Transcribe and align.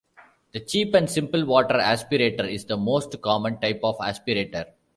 The 0.53 0.59
cheap 0.59 0.95
and 0.95 1.07
simple 1.07 1.45
water 1.45 1.75
aspirator 1.75 2.51
is 2.51 2.65
the 2.65 2.75
most 2.75 3.21
common 3.21 3.59
type 3.59 3.81
of 3.83 3.99
aspirator. 3.99 4.65